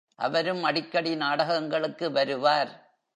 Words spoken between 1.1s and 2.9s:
நாடகங்களுக்கு வருவார்.